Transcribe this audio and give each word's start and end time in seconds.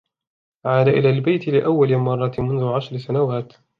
عاد 0.65 0.87
إلى 0.87 1.09
البيت 1.09 1.47
لأول 1.47 1.97
مرة 1.97 2.31
منذ 2.39 2.63
عشر 2.63 2.97
سنوات. 2.97 3.53